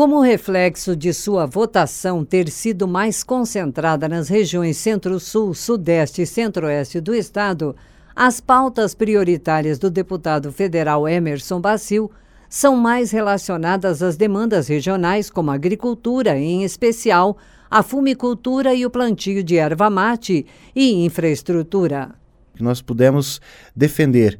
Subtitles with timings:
[0.00, 7.02] Como reflexo de sua votação ter sido mais concentrada nas regiões Centro-Sul, Sudeste e Centro-Oeste
[7.02, 7.76] do Estado,
[8.16, 12.10] as pautas prioritárias do deputado federal Emerson Bacil
[12.48, 17.36] são mais relacionadas às demandas regionais, como a agricultura, em especial
[17.70, 22.12] a fumicultura e o plantio de erva mate e infraestrutura.
[22.58, 23.38] Nós pudemos
[23.76, 24.38] defender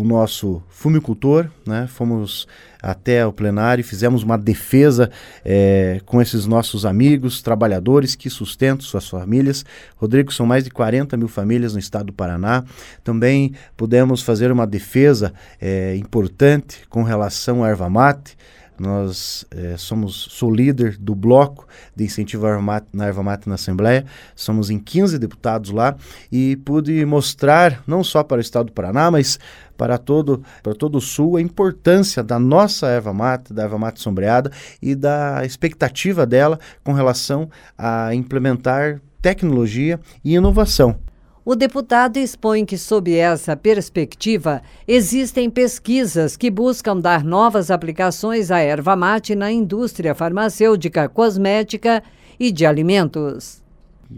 [0.00, 1.86] o nosso fumicultor, né?
[1.86, 2.48] fomos
[2.82, 5.10] até o plenário, fizemos uma defesa
[5.44, 9.62] é, com esses nossos amigos, trabalhadores que sustentam suas famílias.
[9.96, 12.64] Rodrigo, são mais de 40 mil famílias no estado do Paraná.
[13.04, 18.38] Também pudemos fazer uma defesa é, importante com relação à erva mate.
[18.80, 22.46] Nós é, somos, sou líder do bloco de incentivo
[22.94, 25.94] na erva mate na Assembleia, somos em 15 deputados lá
[26.32, 29.38] e pude mostrar, não só para o estado do Paraná, mas
[29.76, 34.00] para todo, para todo o Sul a importância da nossa erva mate, da erva mate
[34.00, 41.09] sombreada e da expectativa dela com relação a implementar tecnologia e inovação.
[41.42, 48.58] O deputado expõe que, sob essa perspectiva, existem pesquisas que buscam dar novas aplicações à
[48.58, 52.02] erva mate na indústria farmacêutica, cosmética
[52.38, 53.62] e de alimentos.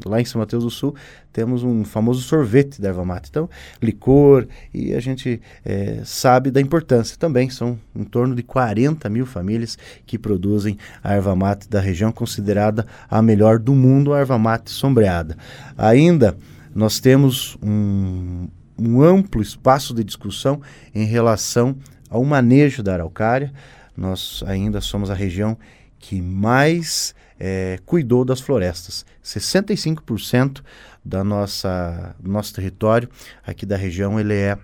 [0.05, 0.97] Lá em São Mateus do Sul
[1.33, 3.49] temos um famoso sorvete da erva mate, então
[3.81, 7.17] licor e a gente é, sabe da importância.
[7.17, 12.11] Também são em torno de 40 mil famílias que produzem a erva mate da região,
[12.11, 15.37] considerada a melhor do mundo, a erva mate sombreada.
[15.77, 16.37] Ainda
[16.75, 20.61] nós temos um, um amplo espaço de discussão
[20.95, 21.77] em relação
[22.09, 23.53] ao manejo da araucária.
[23.97, 25.57] Nós ainda somos a região
[25.99, 29.05] que mais é, cuidou das florestas.
[29.23, 30.63] 65%
[31.05, 33.09] da nossa, do nosso território
[33.45, 34.57] aqui da região ele é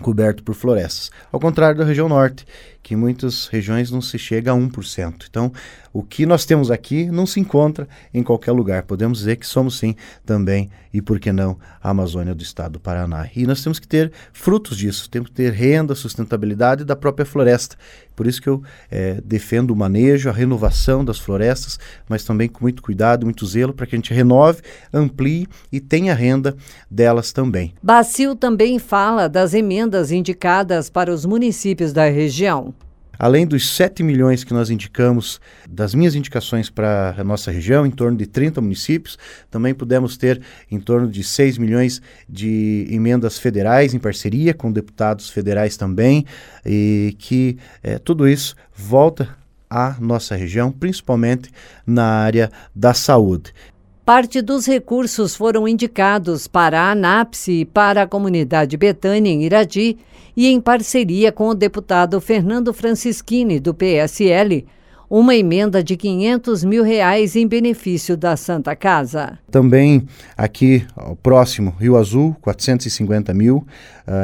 [0.00, 1.10] coberto por florestas.
[1.30, 2.46] Ao contrário da região norte,
[2.82, 5.26] que em muitas regiões não se chega a 1%.
[5.28, 5.52] Então,
[5.92, 8.82] o que nós temos aqui não se encontra em qualquer lugar.
[8.82, 12.80] Podemos dizer que somos sim também, e por que não, a Amazônia do estado do
[12.80, 13.28] Paraná.
[13.36, 17.76] E nós temos que ter frutos disso, temos que ter renda, sustentabilidade da própria floresta.
[18.16, 21.78] Por isso que eu é, defendo o manejo, a renovação das florestas,
[22.08, 24.62] mas também com muito cuidado, muito zelo, para que a gente renove,
[24.92, 26.56] amplie e tenha renda
[26.90, 27.74] delas também.
[27.82, 32.71] Bacil também fala das emendas indicadas para os municípios da região.
[33.22, 35.40] Além dos 7 milhões que nós indicamos,
[35.70, 39.16] das minhas indicações para a nossa região, em torno de 30 municípios,
[39.48, 45.30] também pudemos ter em torno de 6 milhões de emendas federais em parceria com deputados
[45.30, 46.26] federais também,
[46.66, 49.36] e que é, tudo isso volta
[49.70, 51.48] à nossa região, principalmente
[51.86, 53.52] na área da saúde.
[54.04, 59.96] Parte dos recursos foram indicados para a ANAPSE e para a comunidade Betânia em Iradi,
[60.36, 64.66] e em parceria com o deputado Fernando Francischini, do PSL,
[65.12, 69.38] uma emenda de 500 mil reais em benefício da Santa Casa.
[69.50, 70.86] Também aqui,
[71.22, 73.62] próximo, Rio Azul, 450 mil,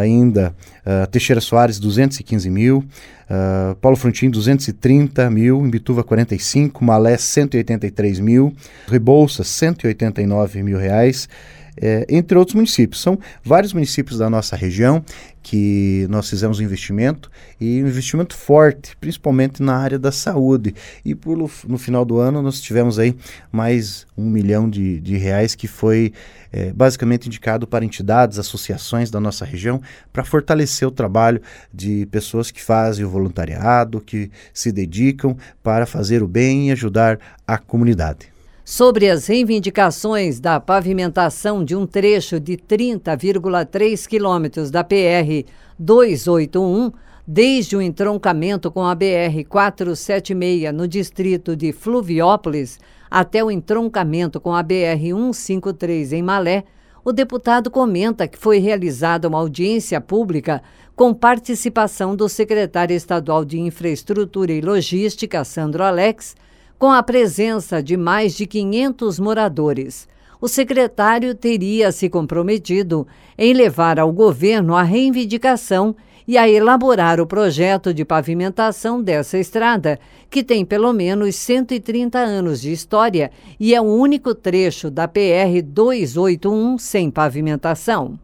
[0.01, 0.55] ainda
[0.87, 8.55] uh, Teixeira Soares, 215 mil, uh, Paulo Frontin, 230 mil, Imbituva, 45, Malé, 183 mil,
[8.87, 11.29] Rebouças, 189 mil reais,
[11.77, 13.01] é, entre outros municípios.
[13.01, 15.05] São vários municípios da nossa região
[15.43, 17.31] que nós fizemos um investimento
[17.61, 20.75] e um investimento forte, principalmente na área da saúde.
[21.05, 23.17] E por, no final do ano nós tivemos aí
[23.51, 26.13] mais um milhão de, de reais que foi
[26.53, 29.81] é, basicamente indicado para entidades, associações da nossa região
[30.13, 31.41] para fortalecer o trabalho
[31.73, 37.19] de pessoas que fazem o voluntariado, que se dedicam para fazer o bem e ajudar
[37.47, 38.38] a comunidade
[38.71, 45.49] sobre as reivindicações da pavimentação de um trecho de 30,3 quilômetros da PR
[45.79, 46.93] 281,
[47.27, 52.79] desde o entroncamento com a BR 476 no distrito de Fluviópolis
[53.11, 55.01] até o entroncamento com a BR
[55.33, 56.65] 153 em Malé,
[57.03, 60.63] o deputado comenta que foi realizada uma audiência pública
[60.95, 66.37] com participação do secretário estadual de Infraestrutura e Logística, Sandro Alex,
[66.79, 70.09] com a presença de mais de 500 moradores.
[70.41, 75.97] O secretário teria se comprometido em levar ao governo a reivindicação
[76.27, 79.99] e a elaborar o projeto de pavimentação dessa estrada,
[80.31, 85.63] que tem pelo menos 130 anos de história e é o único trecho da PR
[85.65, 88.19] 281 sem pavimentação.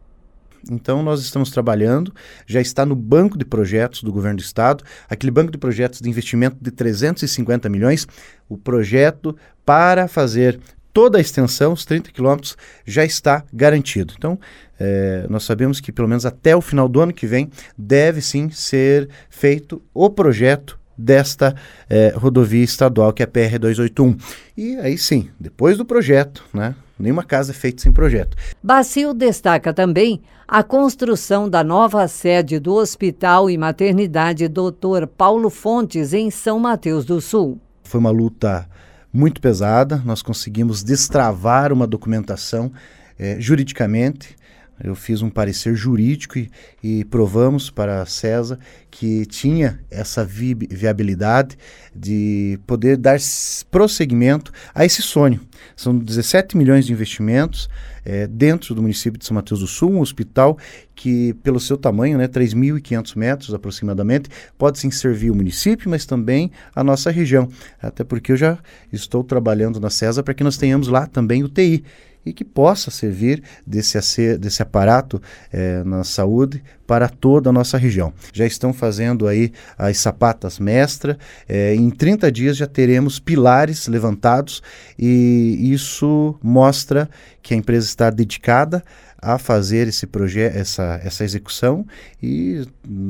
[0.69, 2.13] Então, nós estamos trabalhando,
[2.45, 6.09] já está no banco de projetos do governo do estado, aquele banco de projetos de
[6.09, 8.07] investimento de 350 milhões,
[8.49, 9.35] o projeto
[9.65, 10.59] para fazer
[10.93, 14.13] toda a extensão, os 30 quilômetros, já está garantido.
[14.17, 14.39] Então,
[14.79, 18.49] é, nós sabemos que pelo menos até o final do ano que vem deve sim
[18.49, 21.55] ser feito o projeto desta
[21.89, 24.17] eh, rodovia estadual que é a PR 281.
[24.55, 26.73] E aí sim, depois do projeto, né?
[26.97, 28.37] Nenhuma casa é feita sem projeto.
[28.63, 35.05] Bacio destaca também a construção da nova sede do Hospital e Maternidade Dr.
[35.17, 37.59] Paulo Fontes em São Mateus do Sul.
[37.83, 38.67] Foi uma luta
[39.11, 42.71] muito pesada, nós conseguimos destravar uma documentação
[43.17, 44.35] eh, juridicamente
[44.83, 46.51] eu fiz um parecer jurídico e,
[46.83, 48.59] e, provamos para a CESA
[48.91, 51.57] que tinha essa vi viabilidade
[51.95, 53.17] de poder dar
[53.71, 55.39] prosseguimento a esse sonho.
[55.75, 57.69] São 17 milhões de investimentos
[58.03, 60.57] é, dentro do município de São Mateus do Sul, um hospital
[60.93, 66.51] que, pelo seu tamanho, né, 3.500 metros aproximadamente, pode sim servir o município, mas também
[66.75, 67.49] a nossa região.
[67.81, 68.57] Até porque eu já
[68.91, 71.83] estou trabalhando na CESA para que nós tenhamos lá também o TI
[72.25, 78.13] e que possa servir desse, desse aparato é, na saúde para toda a nossa região.
[78.33, 81.17] Já estão fazendo aí as sapatas mestra,
[81.47, 84.61] é, em 30 dias já teremos pilares levantados
[84.97, 87.09] e isso mostra
[87.41, 88.83] que a empresa está dedicada
[89.21, 91.85] a fazer esse projeto, essa, essa execução
[92.21, 92.65] e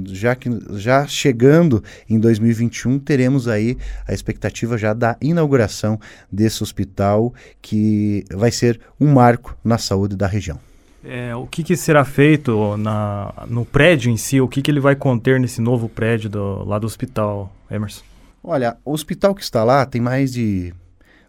[0.08, 6.00] já que já chegando em 2021 teremos aí a expectativa já da inauguração
[6.32, 10.60] desse hospital que vai ser um marco na saúde da região.
[11.04, 14.42] É, o que, que, será feito na, no prédio em si?
[14.42, 18.04] O que, que ele vai conter nesse novo prédio do, lá do hospital, Emerson?
[18.44, 20.74] Olha, o hospital que está lá tem mais de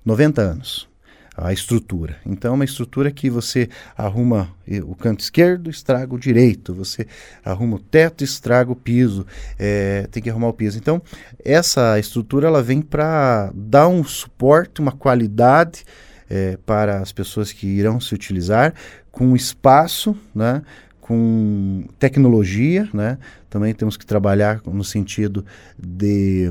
[0.04, 0.88] 90 anos
[1.36, 2.16] a estrutura.
[2.24, 4.48] Então, é uma estrutura que você arruma
[4.84, 7.06] o canto esquerdo, estraga o direito, você
[7.44, 9.26] arruma o teto, estraga o piso,
[9.58, 10.78] é, tem que arrumar o piso.
[10.78, 11.02] Então,
[11.44, 15.84] essa estrutura ela vem para dar um suporte, uma qualidade
[16.30, 18.74] é, para as pessoas que irão se utilizar,
[19.12, 20.62] com espaço, né?
[21.00, 23.18] com tecnologia, né?
[23.48, 25.44] também temos que trabalhar no sentido
[25.78, 26.50] de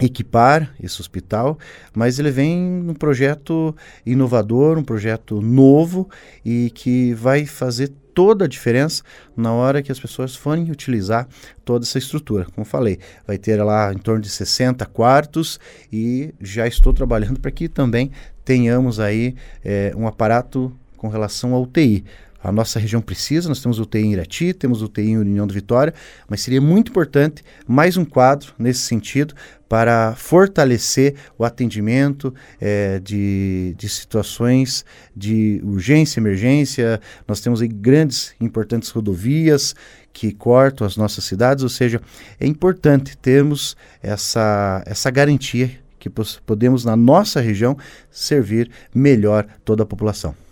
[0.00, 1.58] equipar esse hospital,
[1.94, 3.74] mas ele vem num projeto
[4.04, 6.08] inovador, um projeto novo
[6.44, 9.02] e que vai fazer toda a diferença
[9.36, 11.28] na hora que as pessoas forem utilizar
[11.64, 12.46] toda essa estrutura.
[12.54, 15.58] Como falei, vai ter lá em torno de 60 quartos
[15.92, 18.12] e já estou trabalhando para que também
[18.44, 22.04] tenhamos aí é, um aparato com relação ao UTI
[22.44, 23.48] a nossa região precisa.
[23.48, 25.94] Nós temos UTI em Irati, temos UTI em União do Vitória,
[26.28, 29.34] mas seria muito importante mais um quadro nesse sentido
[29.66, 34.84] para fortalecer o atendimento é, de, de situações
[35.16, 37.00] de urgência, emergência.
[37.26, 39.74] Nós temos aí grandes, importantes rodovias
[40.12, 42.00] que cortam as nossas cidades, ou seja,
[42.38, 47.74] é importante termos essa, essa garantia que podemos, na nossa região,
[48.10, 50.43] servir melhor toda a população.